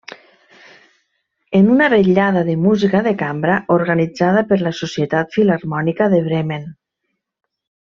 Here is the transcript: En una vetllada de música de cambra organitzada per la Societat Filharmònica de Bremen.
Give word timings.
En 1.59 1.69
una 1.73 1.89
vetllada 1.95 2.43
de 2.49 2.57
música 2.63 3.03
de 3.09 3.15
cambra 3.21 3.59
organitzada 3.77 4.45
per 4.53 4.61
la 4.67 4.75
Societat 4.83 5.39
Filharmònica 5.39 6.13
de 6.17 6.27
Bremen. 6.31 6.71